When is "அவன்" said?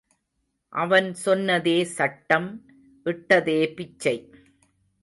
0.73-1.09